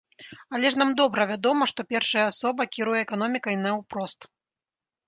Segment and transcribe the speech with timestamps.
[0.57, 4.33] Але ж нам добра вядома, што першая асоба кіруе эканомікай наўпрост.